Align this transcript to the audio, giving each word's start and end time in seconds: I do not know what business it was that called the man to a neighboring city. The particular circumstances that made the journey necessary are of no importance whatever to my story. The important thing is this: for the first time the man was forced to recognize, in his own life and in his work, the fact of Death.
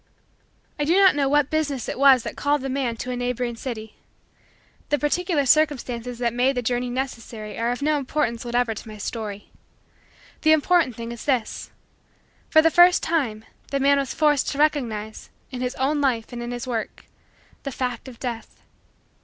I 0.79 0.83
do 0.83 0.95
not 0.97 1.13
know 1.15 1.29
what 1.29 1.51
business 1.51 1.87
it 1.87 1.99
was 1.99 2.23
that 2.23 2.35
called 2.35 2.61
the 2.61 2.69
man 2.69 2.97
to 2.97 3.11
a 3.11 3.15
neighboring 3.15 3.55
city. 3.55 3.97
The 4.89 4.97
particular 4.97 5.45
circumstances 5.45 6.17
that 6.17 6.33
made 6.33 6.57
the 6.57 6.63
journey 6.63 6.89
necessary 6.89 7.55
are 7.59 7.69
of 7.69 7.83
no 7.83 7.99
importance 7.99 8.43
whatever 8.43 8.73
to 8.73 8.87
my 8.87 8.97
story. 8.97 9.51
The 10.41 10.53
important 10.53 10.95
thing 10.95 11.11
is 11.11 11.25
this: 11.25 11.69
for 12.49 12.63
the 12.63 12.71
first 12.71 13.03
time 13.03 13.45
the 13.69 13.79
man 13.79 13.99
was 13.99 14.11
forced 14.15 14.49
to 14.49 14.57
recognize, 14.57 15.29
in 15.51 15.61
his 15.61 15.75
own 15.75 16.01
life 16.01 16.33
and 16.33 16.41
in 16.41 16.49
his 16.49 16.65
work, 16.65 17.05
the 17.61 17.71
fact 17.71 18.07
of 18.07 18.19
Death. 18.19 18.63